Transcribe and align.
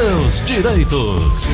seus 0.00 0.40
direitos. 0.46 1.50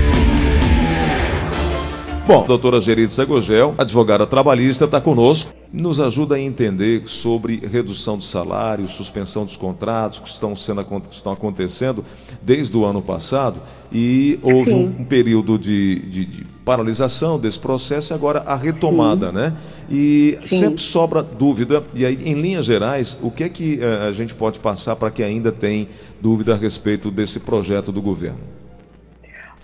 Bom, 2.26 2.42
a 2.42 2.46
doutora 2.48 2.80
Geride 2.80 3.12
Segogel, 3.12 3.72
advogada 3.78 4.26
trabalhista, 4.26 4.84
está 4.84 5.00
conosco, 5.00 5.54
nos 5.72 6.00
ajuda 6.00 6.34
a 6.34 6.40
entender 6.40 7.04
sobre 7.06 7.64
redução 7.64 8.18
de 8.18 8.24
salários, 8.24 8.90
suspensão 8.90 9.44
dos 9.44 9.56
contratos 9.56 10.18
que 10.18 10.28
estão, 10.28 10.56
sendo, 10.56 10.84
que 10.84 11.14
estão 11.14 11.32
acontecendo 11.32 12.04
desde 12.42 12.76
o 12.76 12.84
ano 12.84 13.00
passado 13.00 13.60
e 13.92 14.40
houve 14.42 14.72
um, 14.72 14.86
um, 14.86 15.04
período 15.04 15.56
de, 15.56 16.00
de, 16.00 16.24
de, 16.24 16.44
paralisação 16.64 17.38
desse 17.38 17.60
processo 17.60 18.12
e 18.12 18.14
agora 18.14 18.40
a 18.40 18.56
retomada, 18.56 19.28
Sim. 19.28 19.34
né? 19.34 19.56
E 19.88 20.36
Sim. 20.44 20.58
sempre 20.58 20.80
sobra 20.80 21.22
dúvida, 21.22 21.84
e 21.94 22.04
aí, 22.04 22.18
em 22.24 22.34
linhas 22.34 22.64
gerais, 22.64 23.20
o 23.22 23.30
que 23.30 23.44
é 23.44 23.48
que 23.48 23.78
uh, 23.78 24.08
a 24.08 24.10
gente 24.10 24.34
pode 24.34 24.58
passar 24.58 24.96
para 24.96 25.12
quem 25.12 25.24
ainda 25.24 25.52
tem 25.52 25.88
dúvida 26.20 26.54
a 26.54 26.56
respeito 26.56 27.08
desse 27.08 27.38
projeto 27.38 27.92
do 27.92 28.02
governo? 28.02 28.65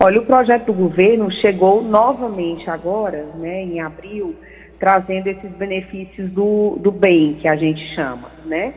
Olha, 0.05 0.19
o 0.19 0.25
projeto 0.25 0.65
do 0.65 0.73
governo 0.73 1.31
chegou 1.31 1.81
novamente 1.81 2.69
agora, 2.69 3.23
né, 3.35 3.63
em 3.63 3.79
abril, 3.79 4.35
trazendo 4.77 5.27
esses 5.27 5.49
benefícios 5.51 6.29
do, 6.29 6.75
do 6.77 6.91
bem, 6.91 7.35
que 7.35 7.47
a 7.47 7.55
gente 7.55 7.79
chama, 7.95 8.29
né? 8.45 8.73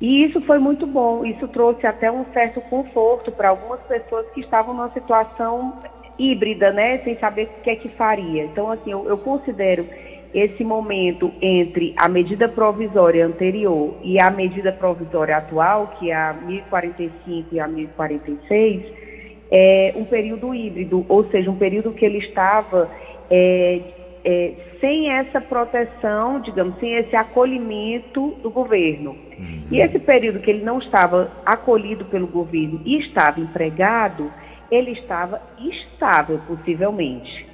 E 0.00 0.22
isso 0.22 0.40
foi 0.42 0.60
muito 0.60 0.86
bom, 0.86 1.26
isso 1.26 1.48
trouxe 1.48 1.84
até 1.84 2.12
um 2.12 2.24
certo 2.32 2.60
conforto 2.60 3.32
para 3.32 3.48
algumas 3.48 3.80
pessoas 3.80 4.24
que 4.32 4.40
estavam 4.40 4.72
numa 4.72 4.92
situação 4.92 5.82
híbrida, 6.16 6.70
né, 6.70 6.98
sem 6.98 7.18
saber 7.18 7.46
o 7.46 7.62
que 7.62 7.70
é 7.70 7.74
que 7.74 7.88
faria. 7.88 8.44
Então, 8.44 8.70
assim, 8.70 8.92
eu, 8.92 9.08
eu 9.08 9.18
considero 9.18 9.84
esse 10.32 10.62
momento 10.62 11.32
entre 11.42 11.92
a 11.96 12.08
medida 12.08 12.48
provisória 12.48 13.26
anterior 13.26 13.96
e 14.04 14.22
a 14.22 14.30
medida 14.30 14.70
provisória 14.70 15.36
atual, 15.36 15.96
que 15.98 16.12
é 16.12 16.14
a 16.14 16.32
1045 16.34 17.48
e 17.50 17.58
a 17.58 17.66
1046, 17.66 19.09
é, 19.50 19.92
um 19.96 20.04
período 20.04 20.54
híbrido, 20.54 21.04
ou 21.08 21.24
seja, 21.30 21.50
um 21.50 21.56
período 21.56 21.92
que 21.92 22.04
ele 22.04 22.18
estava 22.18 22.90
é, 23.30 23.80
é, 24.24 24.52
sem 24.80 25.10
essa 25.10 25.40
proteção, 25.40 26.40
digamos, 26.40 26.78
sem 26.78 26.94
esse 26.94 27.14
acolhimento 27.16 28.36
do 28.42 28.50
governo. 28.50 29.10
Uhum. 29.10 29.62
E 29.70 29.80
esse 29.80 29.98
período 29.98 30.40
que 30.40 30.50
ele 30.50 30.64
não 30.64 30.78
estava 30.78 31.30
acolhido 31.44 32.04
pelo 32.06 32.26
governo 32.26 32.80
e 32.84 32.98
estava 32.98 33.40
empregado, 33.40 34.32
ele 34.70 34.92
estava 34.92 35.42
estável, 35.58 36.40
possivelmente. 36.46 37.46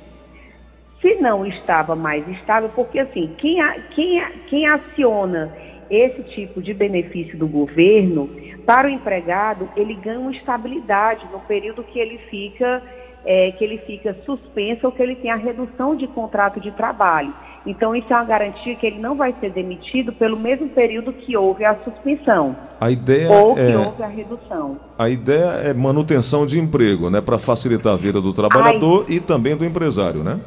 Se 1.00 1.14
não 1.16 1.46
estava 1.46 1.94
mais 1.94 2.26
estável, 2.28 2.70
porque 2.74 2.98
assim, 2.98 3.34
quem, 3.38 3.58
quem, 3.94 4.22
quem 4.48 4.66
aciona 4.66 5.52
esse 5.90 6.22
tipo 6.34 6.60
de 6.60 6.74
benefício 6.74 7.38
do 7.38 7.46
governo, 7.46 8.28
para 8.66 8.88
o 8.88 8.90
empregado, 8.90 9.68
ele 9.76 9.94
ganha 9.94 10.18
uma 10.18 10.32
estabilidade 10.32 11.24
no 11.32 11.38
período 11.40 11.84
que 11.84 12.00
ele 12.00 12.18
fica, 12.28 12.82
é, 13.24 13.52
que 13.52 13.64
ele 13.64 13.78
fica 13.78 14.16
suspenso 14.26 14.86
ou 14.86 14.92
que 14.92 15.00
ele 15.00 15.14
tem 15.14 15.30
a 15.30 15.36
redução 15.36 15.94
de 15.94 16.08
contrato 16.08 16.60
de 16.60 16.72
trabalho. 16.72 17.32
Então, 17.64 17.96
isso 17.96 18.12
é 18.12 18.16
uma 18.16 18.24
garantia 18.24 18.76
que 18.76 18.86
ele 18.86 19.00
não 19.00 19.16
vai 19.16 19.34
ser 19.40 19.50
demitido 19.50 20.12
pelo 20.12 20.36
mesmo 20.36 20.68
período 20.68 21.12
que 21.12 21.36
houve 21.36 21.64
a 21.64 21.74
suspensão. 21.82 22.56
A 22.80 22.90
ideia 22.90 23.30
ou 23.30 23.54
que 23.54 23.60
é... 23.60 23.76
houve 23.76 24.02
a 24.02 24.06
redução. 24.06 24.78
A 24.96 25.08
ideia 25.08 25.46
é 25.64 25.74
manutenção 25.74 26.46
de 26.46 26.60
emprego, 26.60 27.10
né? 27.10 27.20
Para 27.20 27.38
facilitar 27.38 27.92
a 27.94 27.96
vida 27.96 28.20
do 28.20 28.32
trabalhador 28.32 29.04
Ai... 29.08 29.16
e 29.16 29.20
também 29.20 29.56
do 29.56 29.64
empresário, 29.64 30.22
né? 30.22 30.40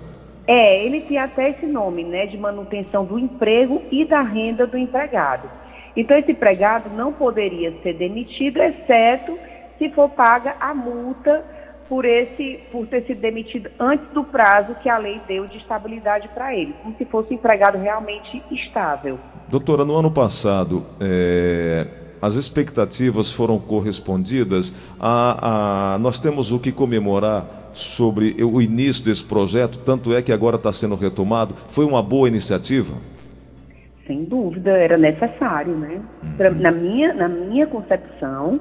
É, 0.48 0.83
ele 0.83 1.02
tem 1.02 1.17
até 1.17 1.52
esse 1.52 1.66
nome, 1.66 2.04
né? 2.04 2.26
De 2.26 2.38
manutenção 2.38 3.04
do 3.04 3.20
emprego 3.20 3.81
e 3.92 4.06
da 4.06 4.22
renda 4.22 4.66
do 4.66 4.78
empregado. 4.78 5.50
Então, 5.95 6.18
esse 6.18 6.32
empregado 6.32 6.90
não 6.95 7.12
poderia 7.12 7.73
ser 7.82 7.94
demitido, 7.94 8.62
exceto 8.62 9.38
se 9.78 9.90
for 9.90 10.09
paga 10.09 10.56
a 10.59 10.73
multa 10.73 11.44
por, 11.88 12.06
esse, 12.06 12.59
por 12.72 12.86
ter 12.88 13.06
sido 13.08 13.20
demitido 13.20 13.70
antes 13.80 14.08
do 14.14 14.23
prazo 14.23 14.76
que 14.84 14.88
a 14.88 14.98
lei 14.98 15.20
deu 15.28 15.48
de 15.48 15.58
estabilidade 15.58 16.28
para 16.30 16.56
ele, 16.56 16.73
como 16.84 16.95
se 16.98 17.06
fosse 17.06 17.34
um 17.34 17.38
empregado 17.38 17.77
realmente 17.80 18.44
estável. 18.52 19.17
Doutora, 19.48 19.83
no 19.83 19.95
ano 19.95 20.11
passado, 20.11 20.86
é, 21.02 21.88
as 22.21 22.36
expectativas 22.36 23.32
foram 23.32 23.58
correspondidas. 23.58 24.71
A, 25.00 25.95
a, 25.95 26.00
nós 26.00 26.20
temos 26.20 26.52
o 26.52 26.60
que 26.60 26.71
comemorar 26.71 27.71
sobre 27.73 28.36
o 28.44 28.61
início 28.61 29.06
desse 29.06 29.23
projeto, 29.23 29.80
tanto 29.80 30.14
é 30.14 30.21
que 30.21 30.32
agora 30.32 30.58
está 30.58 30.71
sendo 30.71 30.95
retomado. 30.95 31.56
Foi 31.70 31.86
uma 31.86 32.04
boa 32.04 32.27
iniciativa? 32.27 32.94
Sem 34.09 34.23
dúvida, 34.23 34.71
era 34.71 34.97
necessário, 34.97 35.77
né? 35.77 36.02
Pra, 36.36 36.49
uhum. 36.49 36.59
na, 36.59 36.71
minha, 36.71 37.14
na 37.14 37.30
minha 37.30 37.67
concepção, 37.67 38.59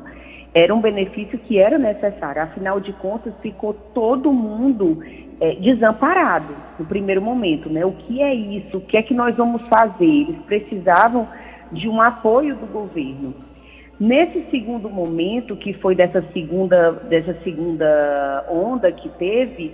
era 0.52 0.74
um 0.74 0.80
benefício 0.80 1.38
que 1.38 1.58
era 1.58 1.78
necessário. 1.78 2.42
Afinal 2.42 2.78
de 2.78 2.92
contas, 2.92 3.32
ficou 3.40 3.72
todo 3.72 4.30
mundo 4.30 5.02
é, 5.40 5.54
desamparado 5.54 6.54
no 6.78 6.84
primeiro 6.84 7.22
momento, 7.22 7.70
né? 7.70 7.82
O 7.86 7.92
que 7.92 8.20
é 8.20 8.34
isso? 8.34 8.76
O 8.76 8.80
que 8.82 8.98
é 8.98 9.02
que 9.02 9.14
nós 9.14 9.34
vamos 9.36 9.62
fazer? 9.68 10.04
Eles 10.04 10.36
precisavam 10.46 11.26
de 11.72 11.88
um 11.88 12.02
apoio 12.02 12.54
do 12.54 12.66
governo. 12.66 13.34
Nesse 13.98 14.44
segundo 14.50 14.90
momento, 14.90 15.56
que 15.56 15.72
foi 15.72 15.94
dessa 15.94 16.22
segunda, 16.34 16.92
dessa 16.92 17.34
segunda 17.42 18.46
onda 18.50 18.92
que 18.92 19.08
teve, 19.10 19.72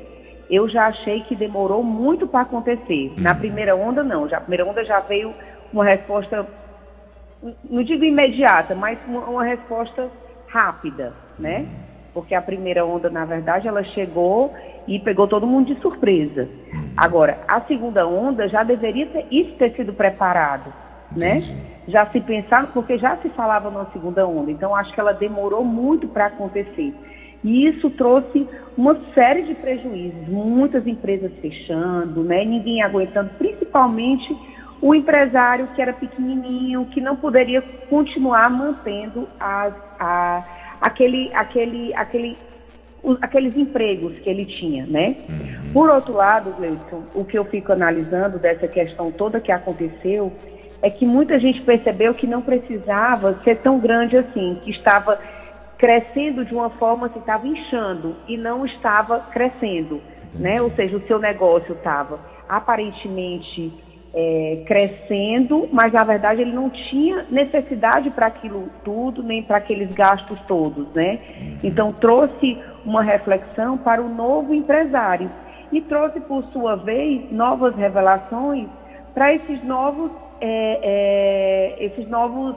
eu 0.48 0.68
já 0.68 0.86
achei 0.86 1.22
que 1.22 1.34
demorou 1.34 1.82
muito 1.82 2.28
para 2.28 2.42
acontecer. 2.42 3.12
Na 3.18 3.32
uhum. 3.32 3.38
primeira 3.38 3.74
onda, 3.74 4.04
não. 4.04 4.28
Já, 4.28 4.38
a 4.38 4.41
primeira 4.41 4.64
onda 4.64 4.84
já 4.84 5.00
veio 5.00 5.34
uma 5.74 5.84
resposta, 5.84 6.46
não 7.68 7.82
digo 7.82 8.04
imediata, 8.04 8.74
mas 8.74 8.98
uma, 9.06 9.20
uma 9.24 9.44
resposta 9.44 10.08
rápida, 10.46 11.12
né? 11.38 11.66
Porque 12.14 12.32
a 12.32 12.40
primeira 12.40 12.86
onda, 12.86 13.10
na 13.10 13.24
verdade, 13.24 13.66
ela 13.66 13.82
chegou 13.82 14.54
e 14.86 15.00
pegou 15.00 15.26
todo 15.26 15.46
mundo 15.46 15.74
de 15.74 15.80
surpresa. 15.80 16.48
Agora, 16.96 17.40
a 17.48 17.60
segunda 17.62 18.06
onda 18.06 18.48
já 18.48 18.62
deveria 18.62 19.06
ter, 19.06 19.26
isso 19.32 19.56
ter 19.56 19.72
sido 19.74 19.92
preparado, 19.92 20.72
né? 21.14 21.38
Já 21.88 22.06
se 22.06 22.20
pensava, 22.20 22.68
porque 22.68 22.96
já 22.96 23.16
se 23.16 23.28
falava 23.30 23.68
na 23.68 23.86
segunda 23.86 24.26
onda, 24.26 24.52
então 24.52 24.74
acho 24.76 24.94
que 24.94 25.00
ela 25.00 25.12
demorou 25.12 25.64
muito 25.64 26.06
para 26.06 26.26
acontecer. 26.26 26.94
E 27.42 27.66
isso 27.66 27.91
trouxe 27.91 28.48
uma 28.76 28.96
série 29.12 29.42
de 29.42 29.54
prejuízos, 29.54 30.28
muitas 30.28 30.86
empresas 30.86 31.32
fechando, 31.42 32.22
né? 32.22 32.44
Ninguém 32.44 32.80
aguentando, 32.80 33.30
principalmente 33.36 34.34
o 34.80 34.94
empresário 34.94 35.68
que 35.74 35.80
era 35.80 35.92
pequenininho, 35.92 36.86
que 36.86 37.00
não 37.00 37.16
poderia 37.16 37.62
continuar 37.88 38.50
mantendo 38.50 39.28
a, 39.40 39.70
a, 39.98 40.44
aquele, 40.80 41.32
aquele, 41.32 41.94
aquele, 41.94 42.36
aqueles 43.22 43.56
empregos 43.56 44.18
que 44.18 44.28
ele 44.28 44.44
tinha, 44.44 44.86
né? 44.86 45.16
Uhum. 45.28 45.72
Por 45.72 45.90
outro 45.90 46.12
lado, 46.12 46.54
Gleison, 46.56 47.04
o 47.14 47.24
que 47.24 47.38
eu 47.38 47.44
fico 47.44 47.72
analisando 47.72 48.38
dessa 48.38 48.68
questão 48.68 49.10
toda 49.10 49.40
que 49.40 49.52
aconteceu 49.52 50.32
é 50.82 50.91
que 50.91 51.06
muita 51.06 51.38
gente 51.41 51.62
percebeu 51.62 52.12
que 52.12 52.26
não 52.26 52.42
precisava 52.42 53.41
ser 53.42 53.56
tão 53.58 53.78
grande 53.78 54.18
assim, 54.18 54.58
que 54.62 54.70
estava 54.70 55.18
crescendo 55.78 56.44
de 56.44 56.54
uma 56.54 56.70
forma 56.70 57.08
que 57.08 57.18
estava 57.18 57.46
inchando 57.46 58.16
e 58.28 58.36
não 58.36 58.66
estava 58.66 59.20
crescendo, 59.32 60.00
né? 60.34 60.60
Ou 60.60 60.70
seja, 60.72 60.96
o 60.96 61.06
seu 61.06 61.18
negócio 61.18 61.72
estava 61.72 62.20
aparentemente 62.48 63.72
é, 64.14 64.62
crescendo, 64.64 65.69
mas 65.72 65.92
na 65.92 66.04
verdade 66.04 66.41
ele 66.41 66.52
não 66.52 66.70
tinha 66.70 67.26
necessidade 67.30 68.10
para 68.10 68.26
aquilo 68.26 68.69
tudo, 68.84 69.22
nem 69.22 69.42
para 69.42 69.58
aqueles 69.58 69.92
gastos 69.92 70.38
todos, 70.47 70.86
né? 70.94 71.19
Uhum. 71.41 71.58
Então 71.64 71.92
trouxe 71.92 72.58
uma 72.84 73.03
reflexão 73.03 73.76
para 73.76 74.00
o 74.00 74.08
novo 74.08 74.54
empresário 74.54 75.28
e 75.72 75.80
trouxe, 75.80 76.20
por 76.20 76.44
sua 76.53 76.76
vez, 76.76 77.30
novas 77.32 77.74
revelações 77.74 78.69
para 79.12 79.34
esses 79.34 79.62
novos, 79.64 80.12
é, 80.41 81.74
é, 81.80 81.84
esses 81.84 82.08
novos 82.08 82.54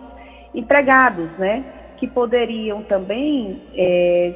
empregados, 0.53 1.29
né? 1.39 1.63
Que 1.97 2.05
poderiam 2.05 2.83
também 2.83 3.63
é, 3.75 4.33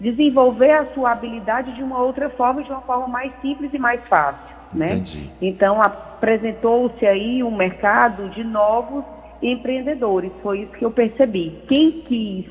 desenvolver 0.00 0.72
a 0.72 0.86
sua 0.86 1.12
habilidade 1.12 1.72
de 1.76 1.82
uma 1.82 2.02
outra 2.02 2.28
forma, 2.30 2.64
de 2.64 2.72
uma 2.72 2.80
forma 2.80 3.06
mais 3.06 3.32
simples 3.40 3.72
e 3.72 3.78
mais 3.78 4.00
fácil. 4.08 4.53
Né? 4.74 4.86
Entendi. 4.86 5.30
Então 5.40 5.80
apresentou-se 5.80 7.06
aí 7.06 7.42
um 7.42 7.54
mercado 7.54 8.28
de 8.30 8.42
novos 8.42 9.04
empreendedores, 9.42 10.30
foi 10.42 10.62
isso 10.62 10.72
que 10.72 10.84
eu 10.84 10.90
percebi. 10.90 11.52
Quem 11.68 12.02
quis 12.08 12.46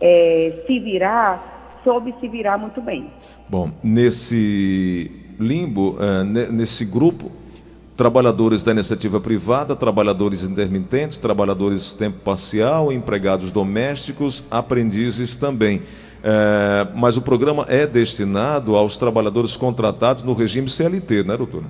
é, 0.00 0.62
se 0.66 0.78
virar, 0.78 1.80
soube 1.84 2.14
se 2.20 2.28
virar 2.28 2.56
muito 2.58 2.80
bem. 2.80 3.06
Bom, 3.48 3.70
nesse 3.82 5.10
limbo, 5.38 5.96
uh, 5.96 6.24
nesse 6.24 6.84
grupo, 6.84 7.30
trabalhadores 7.96 8.64
da 8.64 8.72
iniciativa 8.72 9.20
privada, 9.20 9.76
trabalhadores 9.76 10.42
intermitentes, 10.42 11.18
trabalhadores 11.18 11.92
tempo 11.92 12.18
parcial, 12.20 12.90
empregados 12.92 13.52
domésticos, 13.52 14.44
aprendizes 14.50 15.36
também. 15.36 15.82
É, 16.22 16.86
mas 16.94 17.16
o 17.16 17.22
programa 17.22 17.64
é 17.68 17.86
destinado 17.86 18.76
aos 18.76 18.96
trabalhadores 18.96 19.56
contratados 19.56 20.22
no 20.22 20.32
regime 20.34 20.68
CLT, 20.68 21.24
né, 21.24 21.36
doutora? 21.36 21.66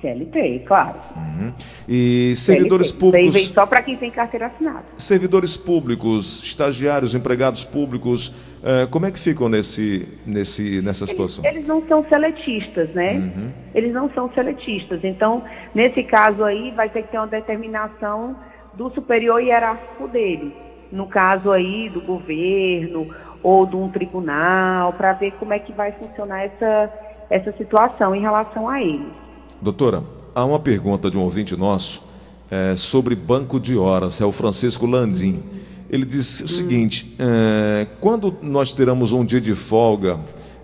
CLT, 0.00 0.62
claro. 0.66 0.96
Uhum. 1.16 1.52
E 1.88 2.34
servidores 2.36 2.88
CLT. 2.88 3.00
públicos. 3.00 3.34
Vem 3.34 3.44
só 3.44 3.66
para 3.66 3.82
quem 3.82 3.96
tem 3.96 4.10
carteira 4.10 4.46
assinada. 4.46 4.84
Servidores 4.96 5.56
públicos, 5.56 6.42
estagiários, 6.44 7.14
empregados 7.14 7.64
públicos, 7.64 8.28
uh, 8.28 8.86
como 8.90 9.06
é 9.06 9.10
que 9.10 9.18
ficam 9.18 9.48
nesse, 9.48 10.06
nesse, 10.26 10.82
nessa 10.82 11.06
situação? 11.06 11.44
Eles, 11.44 11.56
eles 11.56 11.68
não 11.68 11.82
são 11.88 12.04
seletistas, 12.08 12.90
né? 12.90 13.14
Uhum. 13.14 13.50
Eles 13.74 13.92
não 13.92 14.10
são 14.10 14.30
seletistas. 14.34 15.00
Então, 15.02 15.42
nesse 15.74 16.02
caso 16.02 16.44
aí, 16.44 16.72
vai 16.72 16.90
ter 16.90 17.02
que 17.02 17.08
ter 17.08 17.18
uma 17.18 17.26
determinação 17.26 18.36
do 18.74 18.90
superior 18.90 19.42
hierárquico 19.42 20.08
dele. 20.08 20.54
No 20.92 21.08
caso 21.08 21.50
aí 21.50 21.88
do 21.88 22.00
governo 22.00 23.08
ou 23.42 23.66
de 23.66 23.76
um 23.76 23.88
tribunal, 23.88 24.92
para 24.92 25.12
ver 25.12 25.32
como 25.32 25.52
é 25.52 25.58
que 25.58 25.72
vai 25.72 25.92
funcionar 25.92 26.44
essa, 26.44 26.92
essa 27.30 27.52
situação 27.52 28.14
em 28.14 28.20
relação 28.20 28.68
a 28.68 28.80
eles. 28.80 29.12
Doutora, 29.60 30.02
há 30.34 30.44
uma 30.44 30.58
pergunta 30.58 31.10
de 31.10 31.18
um 31.18 31.22
ouvinte 31.22 31.56
nosso 31.56 32.06
é, 32.50 32.74
sobre 32.74 33.14
banco 33.14 33.58
de 33.58 33.76
horas, 33.76 34.20
é 34.20 34.24
o 34.24 34.32
Francisco 34.32 34.86
Landim. 34.86 35.42
Ele 35.88 36.04
diz 36.04 36.40
o 36.40 36.48
seguinte: 36.48 37.14
é, 37.18 37.86
quando 38.00 38.34
nós 38.42 38.72
teremos 38.72 39.12
um 39.12 39.24
dia 39.24 39.40
de 39.40 39.54
folga, 39.54 40.18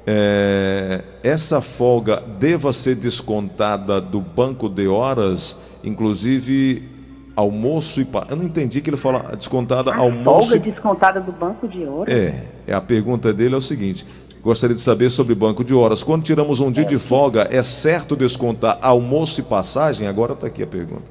é, 0.06 1.04
essa 1.22 1.60
folga 1.60 2.20
deva 2.20 2.72
ser 2.72 2.96
descontada 2.96 4.00
do 4.00 4.20
banco 4.20 4.68
de 4.68 4.88
horas, 4.88 5.58
inclusive 5.84 6.88
almoço 7.34 8.00
e 8.00 8.06
eu 8.28 8.36
não 8.36 8.44
entendi 8.44 8.80
que 8.80 8.90
ele 8.90 8.96
fala 8.96 9.34
descontada 9.36 9.90
a 9.90 9.96
almoço 9.96 10.50
folga 10.50 10.70
descontada 10.70 11.20
do 11.20 11.32
banco 11.32 11.66
de 11.66 11.84
horas 11.84 12.14
é, 12.14 12.44
é 12.66 12.74
a 12.74 12.80
pergunta 12.80 13.32
dele 13.32 13.54
é 13.54 13.58
o 13.58 13.60
seguinte 13.60 14.06
Gostaria 14.42 14.74
de 14.74 14.82
saber 14.82 15.08
sobre 15.08 15.36
banco 15.36 15.62
de 15.62 15.72
horas. 15.72 16.02
Quando 16.02 16.24
tiramos 16.24 16.58
um 16.58 16.68
dia 16.68 16.84
de 16.84 16.98
folga, 16.98 17.46
é 17.48 17.62
certo 17.62 18.16
descontar 18.16 18.76
almoço 18.82 19.40
e 19.40 19.44
passagem? 19.44 20.08
Agora 20.08 20.32
está 20.32 20.48
aqui 20.48 20.64
a 20.64 20.66
pergunta. 20.66 21.04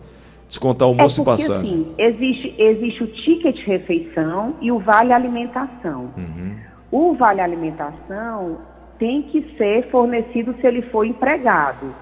Descontar 0.50 0.86
almoço 0.86 1.22
é 1.22 1.24
porque, 1.24 1.42
e 1.42 1.48
passagem. 1.48 1.74
Assim, 1.74 1.94
existe, 1.98 2.56
existe 2.58 3.04
o 3.04 3.08
ticket 3.08 3.58
refeição 3.66 4.56
e 4.60 4.70
o 4.70 4.80
vale 4.80 5.14
alimentação. 5.14 6.10
Uhum. 6.18 6.56
O 6.92 7.14
vale 7.14 7.40
alimentação 7.40 8.58
tem 9.00 9.22
que 9.22 9.56
ser 9.58 9.90
fornecido 9.90 10.54
se 10.60 10.68
ele 10.68 10.82
for 10.82 11.06
empregado. 11.06 11.96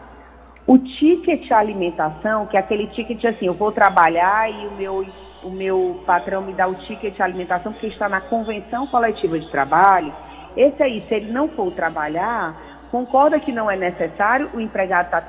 O 0.70 0.78
ticket 0.78 1.52
alimentação, 1.52 2.46
que 2.46 2.56
é 2.56 2.60
aquele 2.60 2.86
ticket 2.88 3.26
assim, 3.26 3.48
eu 3.48 3.56
vou 3.56 3.72
trabalhar 3.72 4.50
e 4.52 4.68
o 4.68 4.72
meu, 4.76 5.06
o 5.44 5.50
meu 5.50 6.04
patrão 6.06 6.44
me 6.44 6.54
dá 6.54 6.68
o 6.68 6.76
ticket 6.76 7.20
alimentação, 7.20 7.72
porque 7.72 7.88
está 7.88 8.08
na 8.08 8.22
convenção 8.22 8.86
coletiva 8.86 9.40
de 9.40 9.50
trabalho 9.50 10.14
esse 10.56 10.84
aí, 10.84 11.02
se 11.02 11.16
ele 11.16 11.32
não 11.32 11.48
for 11.48 11.72
trabalhar, 11.72 12.56
concorda 12.92 13.40
que 13.40 13.52
não 13.52 13.70
é 13.70 13.78
necessário, 13.78 14.50
o 14.54 14.60
empregado 14.60 15.06
está 15.06 15.22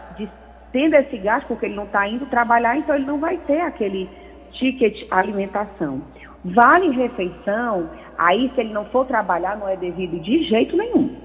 tendo 0.73 0.95
esse 0.95 1.17
gasto 1.19 1.47
porque 1.47 1.67
ele 1.67 1.75
não 1.75 1.85
está 1.85 2.07
indo 2.09 2.27
trabalhar, 2.27 2.77
então 2.77 2.95
ele 2.95 3.05
não 3.05 3.19
vai 3.19 3.37
ter 3.39 3.61
aquele 3.61 4.09
ticket 4.53 5.07
alimentação. 5.11 6.03
Vale 6.45 6.91
refeição, 6.91 7.91
aí 8.19 8.51
se 8.55 8.61
ele 8.61 8.73
não 8.73 8.87
for 8.87 9.07
trabalhar, 9.07 9.57
não 9.57 9.69
é 9.69 9.77
devido 9.77 10.21
de 10.21 10.43
jeito 10.45 10.77
nenhum. 10.77 11.17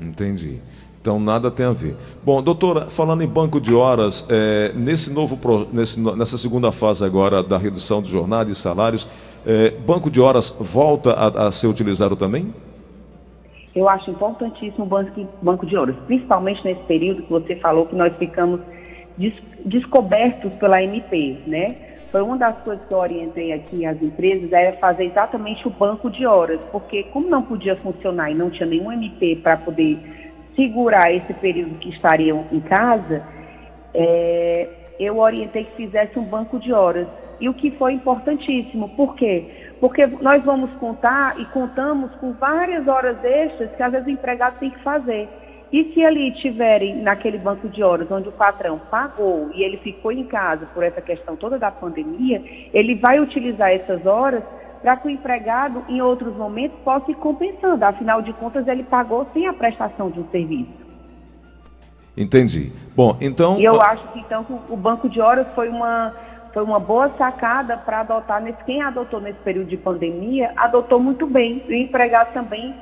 Entendi. 0.00 0.60
Então 1.00 1.18
nada 1.18 1.50
tem 1.50 1.64
a 1.64 1.72
ver. 1.72 1.96
Bom, 2.22 2.42
doutora, 2.42 2.86
falando 2.86 3.22
em 3.22 3.26
banco 3.26 3.58
de 3.58 3.74
horas, 3.74 4.26
é, 4.28 4.70
nesse 4.74 5.12
novo 5.12 5.38
nesse, 5.72 5.98
nessa 5.98 6.36
segunda 6.36 6.70
fase 6.70 7.02
agora 7.04 7.42
da 7.42 7.56
redução 7.56 8.02
de 8.02 8.10
jornada 8.10 8.50
e 8.50 8.54
salários, 8.54 9.08
é, 9.46 9.70
banco 9.70 10.10
de 10.10 10.20
horas 10.20 10.54
volta 10.60 11.12
a, 11.14 11.46
a 11.46 11.52
ser 11.52 11.68
utilizado 11.68 12.16
também? 12.16 12.52
Eu 13.74 13.88
acho 13.88 14.10
importantíssimo 14.10 14.84
o 14.84 14.86
banco, 14.86 15.26
banco 15.40 15.64
de 15.64 15.74
horas, 15.74 15.96
principalmente 16.06 16.62
nesse 16.64 16.82
período 16.82 17.22
que 17.22 17.30
você 17.30 17.56
falou 17.56 17.86
que 17.86 17.94
nós 17.94 18.14
ficamos 18.18 18.60
des, 19.16 19.32
descobertos 19.64 20.52
pela 20.54 20.82
MP, 20.82 21.38
né? 21.46 21.76
Foi 22.10 22.20
uma 22.20 22.36
das 22.36 22.58
coisas 22.62 22.84
que 22.86 22.92
eu 22.92 22.98
orientei 22.98 23.52
aqui 23.52 23.86
às 23.86 24.02
empresas, 24.02 24.52
era 24.52 24.76
fazer 24.78 25.04
exatamente 25.04 25.66
o 25.66 25.70
banco 25.70 26.10
de 26.10 26.26
horas, 26.26 26.60
porque 26.72 27.04
como 27.04 27.30
não 27.30 27.40
podia 27.40 27.76
funcionar 27.76 28.30
e 28.30 28.34
não 28.34 28.50
tinha 28.50 28.66
nenhum 28.66 28.92
MP 28.92 29.36
para 29.36 29.56
poder 29.56 29.98
segurar 30.54 31.12
esse 31.12 31.32
período 31.34 31.78
que 31.78 31.90
estariam 31.90 32.46
em 32.52 32.60
casa, 32.60 33.22
é, 33.94 34.68
eu 34.98 35.18
orientei 35.18 35.64
que 35.64 35.76
fizesse 35.76 36.18
um 36.18 36.24
banco 36.24 36.58
de 36.58 36.72
horas. 36.72 37.06
E 37.40 37.48
o 37.48 37.54
que 37.54 37.70
foi 37.72 37.94
importantíssimo, 37.94 38.90
por 38.90 39.14
quê? 39.16 39.72
Porque 39.80 40.06
nós 40.06 40.44
vamos 40.44 40.70
contar 40.74 41.40
e 41.40 41.44
contamos 41.46 42.14
com 42.16 42.32
várias 42.32 42.86
horas 42.86 43.16
extras 43.24 43.70
que 43.74 43.82
às 43.82 43.90
vezes 43.90 44.06
o 44.06 44.10
empregado 44.10 44.58
tem 44.58 44.70
que 44.70 44.78
fazer. 44.80 45.26
E 45.72 45.84
se 45.94 46.04
ali 46.04 46.32
tiverem 46.32 46.96
naquele 46.96 47.38
banco 47.38 47.68
de 47.68 47.82
horas 47.82 48.10
onde 48.10 48.28
o 48.28 48.32
patrão 48.32 48.78
pagou 48.90 49.50
e 49.54 49.62
ele 49.62 49.78
ficou 49.78 50.10
em 50.10 50.24
casa 50.24 50.66
por 50.74 50.82
essa 50.82 51.00
questão 51.00 51.36
toda 51.36 51.58
da 51.58 51.70
pandemia, 51.70 52.42
ele 52.74 52.96
vai 52.96 53.20
utilizar 53.20 53.70
essas 53.70 54.04
horas 54.04 54.42
para 54.80 54.96
que 54.96 55.08
o 55.08 55.10
empregado, 55.10 55.84
em 55.88 56.00
outros 56.00 56.34
momentos, 56.36 56.78
possa 56.80 57.10
ir 57.10 57.16
compensando. 57.16 57.84
Afinal 57.84 58.22
de 58.22 58.32
contas, 58.32 58.66
ele 58.66 58.82
pagou 58.82 59.26
sem 59.32 59.46
a 59.46 59.52
prestação 59.52 60.10
de 60.10 60.20
um 60.20 60.28
serviço. 60.30 60.80
Entendi. 62.16 62.72
Bom, 62.94 63.16
então. 63.20 63.58
E 63.58 63.64
eu 63.64 63.80
acho 63.80 64.06
que 64.08 64.18
então 64.20 64.44
o 64.68 64.76
banco 64.76 65.08
de 65.08 65.20
horas 65.20 65.46
foi 65.54 65.68
uma 65.68 66.14
foi 66.52 66.64
uma 66.64 66.80
boa 66.80 67.08
sacada 67.10 67.76
para 67.76 68.00
adotar 68.00 68.42
nesse 68.42 68.62
quem 68.64 68.82
adotou 68.82 69.20
nesse 69.20 69.38
período 69.38 69.68
de 69.68 69.76
pandemia 69.76 70.52
adotou 70.56 70.98
muito 70.98 71.24
bem 71.24 71.62
o 71.68 71.72
empregado 71.72 72.32
também 72.32 72.74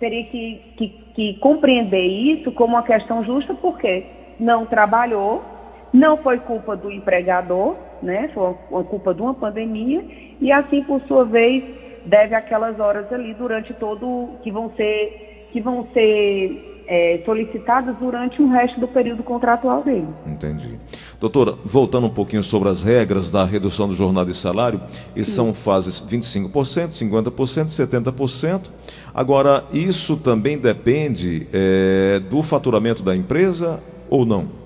teria 0.00 0.24
que, 0.24 0.74
que, 0.76 0.88
que 1.14 1.34
compreender 1.34 2.04
isso 2.04 2.50
como 2.50 2.74
uma 2.74 2.82
questão 2.82 3.22
justa 3.22 3.54
porque 3.54 4.04
não 4.40 4.66
trabalhou 4.66 5.44
não 5.92 6.16
foi 6.16 6.38
culpa 6.40 6.74
do 6.74 6.90
empregador 6.90 7.76
né 8.02 8.30
foi 8.34 8.54
uma 8.70 8.84
culpa 8.84 9.14
de 9.14 9.22
uma 9.22 9.34
pandemia 9.34 10.04
e 10.40 10.52
assim 10.52 10.82
por 10.84 11.00
sua 11.02 11.24
vez 11.24 11.64
deve 12.04 12.34
aquelas 12.34 12.78
horas 12.80 13.12
ali 13.12 13.34
durante 13.34 13.74
todo 13.74 14.30
que 14.42 14.50
vão 14.50 14.70
ser 14.76 15.48
que 15.52 15.60
vão 15.60 15.86
ser 15.92 16.68
é, 16.88 17.20
solicitadas 17.24 17.94
durante 17.98 18.40
o 18.40 18.48
resto 18.48 18.80
do 18.80 18.88
período 18.88 19.22
contratual 19.22 19.82
dele. 19.82 20.08
Entendi. 20.26 20.78
Doutora, 21.20 21.54
voltando 21.62 22.06
um 22.06 22.10
pouquinho 22.10 22.42
sobre 22.42 22.70
as 22.70 22.82
regras 22.82 23.30
da 23.30 23.44
redução 23.44 23.86
do 23.86 23.92
jornada 23.92 24.30
e 24.30 24.34
salário, 24.34 24.80
e 25.14 25.22
são 25.22 25.52
fases 25.52 26.00
25%, 26.00 26.50
50%, 26.88 27.32
70%. 27.66 28.70
Agora, 29.14 29.64
isso 29.70 30.16
também 30.16 30.58
depende 30.58 31.46
é, 31.52 32.20
do 32.30 32.42
faturamento 32.42 33.02
da 33.02 33.14
empresa 33.14 33.82
ou 34.08 34.24
não? 34.24 34.57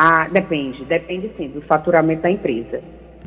Ah, 0.00 0.28
depende, 0.30 0.84
depende 0.84 1.28
sim, 1.36 1.48
do 1.48 1.60
faturamento 1.62 2.22
da 2.22 2.30
empresa. 2.30 2.80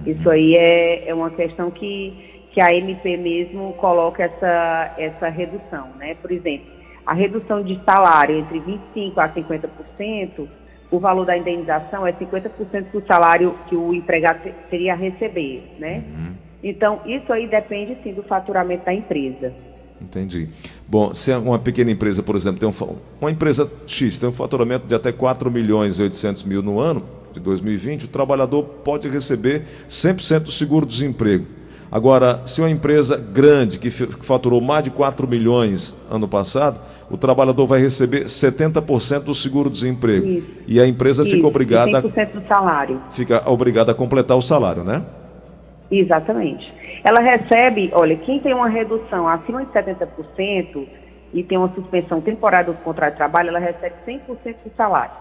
Isso 0.05 0.29
aí 0.29 0.55
é, 0.55 1.09
é 1.09 1.13
uma 1.13 1.29
questão 1.29 1.69
que, 1.69 2.45
que 2.53 2.63
a 2.63 2.73
MP 2.73 3.17
mesmo 3.17 3.73
coloca 3.73 4.23
essa, 4.23 4.95
essa 4.97 5.27
redução, 5.27 5.89
né? 5.99 6.15
Por 6.21 6.31
exemplo, 6.31 6.67
a 7.05 7.13
redução 7.13 7.61
de 7.61 7.77
salário 7.83 8.37
entre 8.37 8.61
25% 8.61 9.17
a 9.17 9.27
50%, 9.27 10.47
o 10.89 10.97
valor 10.97 11.25
da 11.25 11.37
indenização 11.37 12.07
é 12.07 12.13
50% 12.13 12.91
do 12.93 13.05
salário 13.05 13.53
que 13.67 13.75
o 13.75 13.93
empregado 13.93 14.39
teria 14.69 14.93
a 14.93 14.95
receber, 14.95 15.75
né? 15.77 16.05
Uhum. 16.07 16.33
Então, 16.63 17.01
isso 17.05 17.33
aí 17.33 17.47
depende, 17.47 17.97
sim, 18.01 18.13
do 18.13 18.23
faturamento 18.23 18.85
da 18.85 18.93
empresa. 18.93 19.53
Entendi. 20.01 20.49
Bom, 20.87 21.13
se 21.13 21.31
é 21.31 21.37
uma 21.37 21.59
pequena 21.59 21.91
empresa, 21.91 22.23
por 22.23 22.35
exemplo, 22.35 22.59
tem 22.59 22.67
um, 22.67 22.95
uma 23.19 23.31
empresa 23.31 23.69
X 23.85 24.17
tem 24.17 24.27
um 24.27 24.31
faturamento 24.33 24.87
de 24.87 24.95
até 24.95 25.11
4 25.11 25.51
milhões 25.51 25.99
e 25.99 26.03
800 26.03 26.43
mil 26.43 26.61
no 26.61 26.79
ano 26.79 27.03
de 27.31 27.39
2020, 27.39 28.05
o 28.05 28.07
trabalhador 28.07 28.63
pode 28.63 29.07
receber 29.07 29.63
100% 29.87 30.39
do 30.39 30.51
seguro-desemprego. 30.51 31.45
Agora, 31.91 32.41
se 32.45 32.61
uma 32.61 32.69
empresa 32.69 33.17
grande 33.17 33.77
que 33.77 33.89
faturou 33.89 34.61
mais 34.61 34.83
de 34.83 34.89
4 34.89 35.27
milhões 35.27 35.97
ano 36.09 36.27
passado, 36.27 36.79
o 37.09 37.17
trabalhador 37.17 37.67
vai 37.67 37.81
receber 37.81 38.23
70% 38.23 39.23
do 39.23 39.33
seguro-desemprego. 39.33 40.41
E 40.65 40.79
a 40.79 40.87
empresa 40.87 41.23
Isso. 41.23 41.31
fica 41.31 41.45
obrigada. 41.45 42.01
100% 42.01 42.31
do 42.31 42.47
salário. 42.47 43.01
Fica 43.11 43.43
obrigada 43.45 43.91
a 43.91 43.95
completar 43.95 44.37
o 44.37 44.41
salário, 44.41 44.85
né? 44.85 45.03
Exatamente. 45.91 46.73
Ela 47.03 47.19
recebe, 47.19 47.89
olha, 47.93 48.15
quem 48.15 48.39
tem 48.39 48.53
uma 48.53 48.69
redução 48.69 49.27
acima 49.27 49.65
de 49.65 49.71
70% 49.71 50.87
e 51.33 51.43
tem 51.43 51.57
uma 51.57 51.73
suspensão 51.73 52.21
temporária 52.21 52.71
do 52.71 52.77
contrato 52.79 53.11
de 53.11 53.17
trabalho, 53.17 53.49
ela 53.49 53.59
recebe 53.59 53.95
100% 54.07 54.55
do 54.65 54.71
salário. 54.77 55.11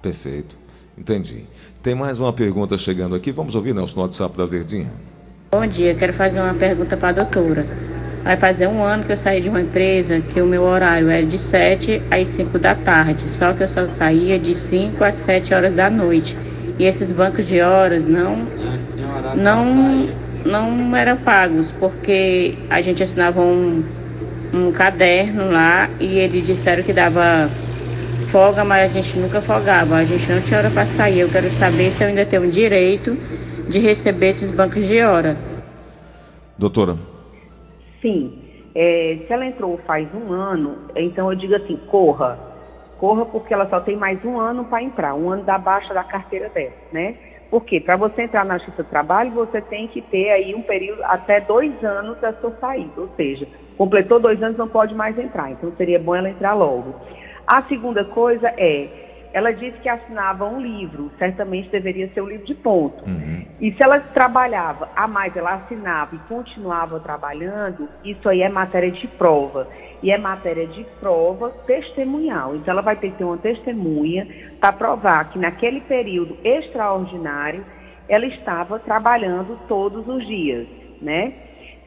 Perfeito. 0.00 0.56
Entendi. 0.96 1.46
Tem 1.82 1.94
mais 1.94 2.20
uma 2.20 2.32
pergunta 2.32 2.76
chegando 2.78 3.14
aqui. 3.14 3.32
Vamos 3.32 3.54
ouvir, 3.54 3.74
Nelson, 3.74 3.96
no 3.96 4.02
WhatsApp 4.02 4.36
da 4.36 4.46
Verdinha. 4.46 4.90
Bom 5.50 5.66
dia, 5.66 5.94
quero 5.94 6.12
fazer 6.12 6.40
uma 6.40 6.54
pergunta 6.54 6.96
para 6.96 7.08
a 7.08 7.12
doutora. 7.12 7.66
Vai 8.22 8.36
fazer 8.36 8.68
um 8.68 8.82
ano 8.84 9.04
que 9.04 9.12
eu 9.12 9.16
saí 9.16 9.40
de 9.40 9.48
uma 9.48 9.60
empresa 9.60 10.20
que 10.20 10.40
o 10.40 10.46
meu 10.46 10.62
horário 10.62 11.10
era 11.10 11.26
de 11.26 11.38
7 11.38 12.00
às 12.10 12.28
5 12.28 12.58
da 12.58 12.74
tarde, 12.74 13.28
só 13.28 13.52
que 13.52 13.64
eu 13.64 13.68
só 13.68 13.86
saía 13.86 14.38
de 14.38 14.54
5 14.54 15.02
às 15.02 15.16
7 15.16 15.54
horas 15.54 15.74
da 15.74 15.90
noite. 15.90 16.38
E 16.78 16.84
esses 16.84 17.10
bancos 17.10 17.46
de 17.46 17.60
horas 17.60 18.04
não 18.04 18.46
não 19.34 20.08
não 20.44 20.96
eram 20.96 21.16
pagos, 21.18 21.70
porque 21.70 22.54
a 22.68 22.80
gente 22.80 23.02
assinava 23.02 23.40
um, 23.40 23.84
um 24.52 24.72
caderno 24.72 25.50
lá 25.50 25.88
e 26.00 26.18
eles 26.18 26.44
disseram 26.44 26.82
que 26.82 26.92
dava 26.92 27.48
folga, 28.30 28.64
mas 28.64 28.90
a 28.90 28.94
gente 28.94 29.18
nunca 29.18 29.40
folgava. 29.40 29.96
A 29.96 30.04
gente 30.04 30.30
não 30.32 30.40
tinha 30.40 30.58
hora 30.58 30.70
para 30.70 30.86
sair. 30.86 31.20
Eu 31.20 31.28
quero 31.30 31.50
saber 31.50 31.90
se 31.90 32.02
eu 32.02 32.08
ainda 32.08 32.24
tenho 32.24 32.50
direito 32.50 33.14
de 33.68 33.78
receber 33.78 34.28
esses 34.28 34.50
bancos 34.50 34.86
de 34.86 35.02
hora. 35.02 35.36
Doutora. 36.58 36.96
Sim. 38.00 38.38
É, 38.74 39.18
se 39.26 39.32
ela 39.32 39.44
entrou 39.44 39.78
faz 39.86 40.08
um 40.14 40.32
ano, 40.32 40.78
então 40.96 41.30
eu 41.30 41.36
digo 41.36 41.54
assim, 41.54 41.76
corra. 41.88 42.38
Corra 42.98 43.26
porque 43.26 43.52
ela 43.52 43.68
só 43.68 43.80
tem 43.80 43.96
mais 43.96 44.24
um 44.24 44.38
ano 44.38 44.64
para 44.64 44.82
entrar, 44.82 45.14
um 45.14 45.28
ano 45.28 45.42
da 45.42 45.58
baixa 45.58 45.92
da 45.92 46.04
carteira 46.04 46.48
dela, 46.48 46.72
né? 46.92 47.16
Por 47.52 47.66
quê? 47.66 47.78
Para 47.78 47.96
você 47.96 48.22
entrar 48.22 48.46
na 48.46 48.56
Justiça 48.56 48.82
do 48.82 48.88
Trabalho, 48.88 49.30
você 49.32 49.60
tem 49.60 49.86
que 49.86 50.00
ter 50.00 50.30
aí 50.30 50.54
um 50.54 50.62
período 50.62 51.04
até 51.04 51.38
dois 51.38 51.84
anos 51.84 52.18
da 52.18 52.32
sua 52.32 52.50
saída, 52.52 52.98
ou 52.98 53.10
seja, 53.14 53.46
completou 53.76 54.18
dois 54.18 54.42
anos, 54.42 54.56
não 54.56 54.66
pode 54.66 54.94
mais 54.94 55.18
entrar. 55.18 55.50
Então 55.50 55.70
seria 55.76 55.98
bom 55.98 56.16
ela 56.16 56.30
entrar 56.30 56.54
logo. 56.54 56.94
A 57.46 57.62
segunda 57.64 58.06
coisa 58.06 58.48
é, 58.56 58.88
ela 59.34 59.52
disse 59.52 59.76
que 59.80 59.88
assinava 59.90 60.46
um 60.46 60.62
livro, 60.62 61.10
certamente 61.18 61.68
deveria 61.68 62.08
ser 62.14 62.22
um 62.22 62.28
livro 62.28 62.46
de 62.46 62.54
ponto. 62.54 63.04
Uhum. 63.04 63.44
E 63.60 63.70
se 63.70 63.84
ela 63.84 64.00
trabalhava 64.00 64.88
a 64.96 65.06
mais, 65.06 65.36
ela 65.36 65.56
assinava 65.56 66.16
e 66.16 66.18
continuava 66.20 67.00
trabalhando, 67.00 67.86
isso 68.02 68.30
aí 68.30 68.40
é 68.40 68.48
matéria 68.48 68.90
de 68.90 69.06
prova. 69.06 69.68
E 70.02 70.10
é 70.10 70.18
matéria 70.18 70.66
de 70.66 70.84
prova 70.98 71.50
testemunhal. 71.66 72.56
Então 72.56 72.72
ela 72.72 72.82
vai 72.82 72.96
ter 72.96 73.10
que 73.10 73.18
ter 73.18 73.24
uma 73.24 73.38
testemunha 73.38 74.26
para 74.60 74.72
provar 74.72 75.30
que 75.30 75.38
naquele 75.38 75.80
período 75.82 76.36
extraordinário 76.42 77.64
ela 78.08 78.26
estava 78.26 78.78
trabalhando 78.80 79.58
todos 79.68 80.06
os 80.08 80.26
dias, 80.26 80.66
né? 81.00 81.32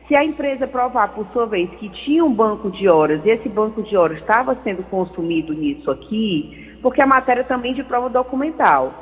Se 0.08 0.16
a 0.16 0.24
empresa 0.24 0.68
provar, 0.68 1.10
por 1.16 1.26
sua 1.34 1.48
vez, 1.48 1.70
que 1.72 1.90
tinha 1.90 2.24
um 2.24 2.34
banco 2.34 2.70
de 2.70 2.88
horas 2.88 3.26
e 3.26 3.30
esse 3.30 3.50
banco 3.50 3.82
de 3.82 3.98
horas 3.98 4.20
estava 4.20 4.56
sendo 4.64 4.84
consumido 4.84 5.52
nisso 5.52 5.90
aqui, 5.90 6.78
porque 6.82 7.02
a 7.02 7.08
matéria 7.08 7.44
também 7.44 7.74
de 7.74 7.84
prova 7.84 8.08
documental, 8.08 8.94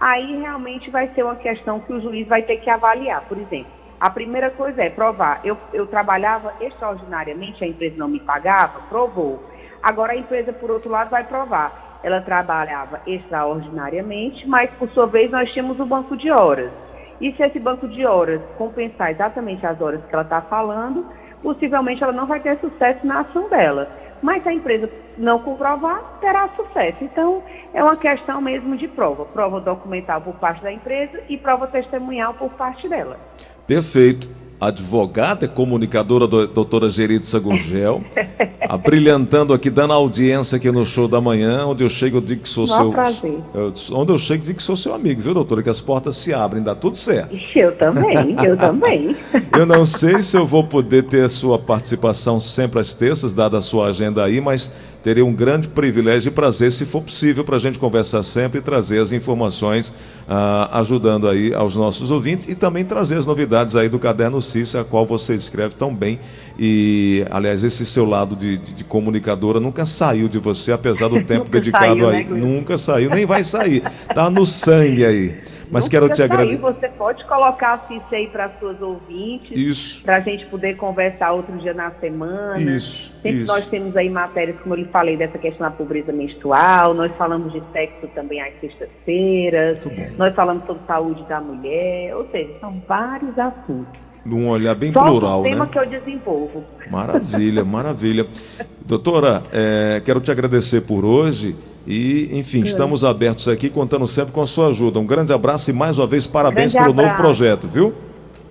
aí 0.00 0.40
realmente 0.40 0.88
vai 0.88 1.08
ser 1.14 1.24
uma 1.24 1.34
questão 1.34 1.80
que 1.80 1.92
o 1.92 2.00
juiz 2.00 2.28
vai 2.28 2.42
ter 2.42 2.58
que 2.58 2.70
avaliar. 2.70 3.22
Por 3.28 3.36
exemplo, 3.38 3.81
a 4.02 4.10
primeira 4.10 4.50
coisa 4.50 4.82
é 4.82 4.90
provar. 4.90 5.40
Eu, 5.44 5.56
eu 5.72 5.86
trabalhava 5.86 6.52
extraordinariamente, 6.60 7.62
a 7.62 7.68
empresa 7.68 7.94
não 7.96 8.08
me 8.08 8.18
pagava, 8.18 8.80
provou. 8.88 9.40
Agora 9.80 10.12
a 10.12 10.16
empresa, 10.16 10.52
por 10.52 10.72
outro 10.72 10.90
lado, 10.90 11.08
vai 11.08 11.22
provar. 11.22 12.00
Ela 12.02 12.20
trabalhava 12.20 13.00
extraordinariamente, 13.06 14.44
mas 14.48 14.68
por 14.72 14.88
sua 14.88 15.06
vez 15.06 15.30
nós 15.30 15.52
tínhamos 15.52 15.78
o 15.78 15.86
banco 15.86 16.16
de 16.16 16.32
horas. 16.32 16.72
E 17.20 17.32
se 17.34 17.44
esse 17.44 17.60
banco 17.60 17.86
de 17.86 18.04
horas 18.04 18.42
compensar 18.58 19.12
exatamente 19.12 19.64
as 19.64 19.80
horas 19.80 20.04
que 20.04 20.12
ela 20.12 20.24
está 20.24 20.40
falando, 20.40 21.06
possivelmente 21.42 22.02
ela 22.02 22.12
não 22.12 22.26
vai 22.26 22.40
ter 22.40 22.58
sucesso 22.58 23.06
na 23.06 23.20
ação 23.20 23.48
dela. 23.48 23.88
Mas 24.22 24.42
se 24.42 24.48
a 24.48 24.52
empresa 24.52 24.88
não 25.18 25.40
comprovar, 25.40 26.18
terá 26.20 26.48
sucesso. 26.50 26.98
Então, 27.02 27.42
é 27.74 27.82
uma 27.82 27.96
questão 27.96 28.40
mesmo 28.40 28.76
de 28.76 28.86
prova. 28.86 29.24
Prova 29.24 29.60
documental 29.60 30.20
por 30.20 30.34
parte 30.34 30.62
da 30.62 30.72
empresa 30.72 31.20
e 31.28 31.36
prova 31.36 31.66
testemunhal 31.66 32.34
por 32.34 32.50
parte 32.50 32.88
dela. 32.88 33.18
Perfeito 33.66 34.41
advogada 34.62 35.44
e 35.44 35.48
comunicadora 35.48 36.28
do, 36.28 36.46
doutora 36.46 36.88
Geritza 36.88 37.40
Gurgel, 37.40 38.00
abrilhantando 38.68 39.52
aqui, 39.52 39.68
dando 39.68 39.92
audiência 39.92 40.56
aqui 40.56 40.70
no 40.70 40.86
show 40.86 41.08
da 41.08 41.20
manhã, 41.20 41.66
onde 41.66 41.82
eu 41.82 41.88
chego, 41.88 42.18
eu 42.18 42.20
digo 42.20 42.42
que 42.42 42.48
sou 42.48 42.68
seu. 42.68 42.92
Prazer. 42.92 43.40
Eu, 43.52 43.72
onde 43.92 44.12
eu 44.12 44.18
chego, 44.18 44.42
eu 44.42 44.46
digo 44.46 44.56
que 44.58 44.62
sou 44.62 44.76
seu 44.76 44.94
amigo, 44.94 45.20
viu, 45.20 45.34
doutora? 45.34 45.64
Que 45.64 45.70
as 45.70 45.80
portas 45.80 46.16
se 46.16 46.32
abrem, 46.32 46.62
dá 46.62 46.76
tudo 46.76 46.96
certo. 46.96 47.36
Eu 47.56 47.72
também, 47.76 48.36
eu 48.46 48.56
também. 48.56 49.16
eu 49.58 49.66
não 49.66 49.84
sei 49.84 50.22
se 50.22 50.36
eu 50.36 50.46
vou 50.46 50.62
poder 50.62 51.02
ter 51.04 51.24
a 51.24 51.28
sua 51.28 51.58
participação 51.58 52.38
sempre 52.38 52.78
às 52.80 52.94
terças, 52.94 53.34
dada 53.34 53.58
a 53.58 53.62
sua 53.62 53.88
agenda 53.88 54.22
aí, 54.22 54.40
mas 54.40 54.72
teria 55.02 55.24
um 55.24 55.32
grande 55.32 55.68
privilégio 55.68 56.28
e 56.28 56.32
prazer, 56.32 56.70
se 56.70 56.86
for 56.86 57.02
possível, 57.02 57.44
para 57.44 57.56
a 57.56 57.58
gente 57.58 57.78
conversar 57.78 58.22
sempre 58.22 58.60
e 58.60 58.62
trazer 58.62 59.00
as 59.00 59.12
informações, 59.12 59.94
ah, 60.28 60.78
ajudando 60.78 61.28
aí 61.28 61.52
aos 61.52 61.74
nossos 61.74 62.10
ouvintes 62.10 62.48
e 62.48 62.54
também 62.54 62.84
trazer 62.84 63.18
as 63.18 63.26
novidades 63.26 63.74
aí 63.74 63.88
do 63.88 63.98
Caderno 63.98 64.40
Cícia, 64.40 64.80
a 64.80 64.84
qual 64.84 65.04
você 65.04 65.34
escreve 65.34 65.74
tão 65.74 65.94
bem. 65.94 66.20
E, 66.58 67.24
aliás, 67.30 67.64
esse 67.64 67.84
seu 67.84 68.04
lado 68.04 68.36
de, 68.36 68.58
de, 68.58 68.74
de 68.74 68.84
comunicadora 68.84 69.58
nunca 69.58 69.84
saiu 69.84 70.28
de 70.28 70.38
você, 70.38 70.72
apesar 70.72 71.08
do 71.08 71.22
tempo 71.26 71.50
dedicado 71.50 72.00
saiu, 72.00 72.08
aí. 72.08 72.24
Né, 72.24 72.36
nunca 72.38 72.78
saiu, 72.78 73.10
nem 73.10 73.26
vai 73.26 73.42
sair. 73.42 73.82
Tá 74.14 74.30
no 74.30 74.46
sangue 74.46 75.04
aí. 75.04 75.34
Mas 75.72 75.88
quero 75.88 76.08
te 76.10 76.22
agradecer. 76.22 76.58
Você 76.58 76.88
pode 76.88 77.24
colocar 77.24 77.72
assim 77.72 77.96
isso 77.96 78.14
aí 78.14 78.28
para 78.28 78.50
suas 78.60 78.80
ouvintes. 78.82 79.56
Isso. 79.56 80.04
Para 80.04 80.16
a 80.16 80.20
gente 80.20 80.44
poder 80.46 80.76
conversar 80.76 81.32
outro 81.32 81.56
dia 81.58 81.72
na 81.72 81.90
semana. 81.92 82.60
Isso. 82.60 83.16
Sempre 83.22 83.40
isso. 83.40 83.52
nós 83.52 83.66
temos 83.68 83.96
aí 83.96 84.10
matérias, 84.10 84.60
como 84.60 84.74
eu 84.74 84.80
lhe 84.80 84.84
falei, 84.86 85.16
dessa 85.16 85.38
questão 85.38 85.66
da 85.66 85.74
pobreza 85.74 86.12
menstrual. 86.12 86.92
Nós 86.92 87.10
falamos 87.16 87.52
de 87.52 87.62
sexo 87.72 88.06
também 88.14 88.42
às 88.42 88.60
sextas-feiras. 88.60 89.78
Nós 90.18 90.34
falamos 90.34 90.66
sobre 90.66 90.82
saúde 90.86 91.24
da 91.26 91.40
mulher. 91.40 92.14
Ou 92.16 92.28
seja, 92.30 92.52
são 92.60 92.82
vários 92.86 93.38
assuntos. 93.38 94.02
Num 94.24 94.48
olhar 94.48 94.74
bem 94.74 94.92
Só 94.92 95.02
plural, 95.04 95.40
um 95.40 95.42
tema 95.42 95.64
né? 95.64 95.70
que 95.72 95.78
eu 95.78 95.86
desenvolvo. 95.86 96.62
Maravilha, 96.88 97.64
maravilha. 97.64 98.26
Doutora, 98.86 99.42
é, 99.52 100.00
quero 100.04 100.20
te 100.20 100.30
agradecer 100.30 100.82
por 100.82 101.04
hoje. 101.04 101.56
E, 101.86 102.28
enfim, 102.32 102.62
estamos 102.62 103.04
abertos 103.04 103.48
aqui, 103.48 103.68
contando 103.68 104.06
sempre 104.06 104.32
com 104.32 104.42
a 104.42 104.46
sua 104.46 104.68
ajuda. 104.68 104.98
Um 104.98 105.06
grande 105.06 105.32
abraço 105.32 105.70
e 105.70 105.72
mais 105.72 105.98
uma 105.98 106.06
vez 106.06 106.26
parabéns 106.26 106.72
pelo 106.72 106.92
novo 106.92 107.14
projeto, 107.16 107.66
viu? 107.68 107.92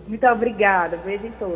Muito 0.08 0.28
obrigada. 0.28 0.98
Beijo 1.06 1.26
em 1.26 1.32
todos. 1.32 1.50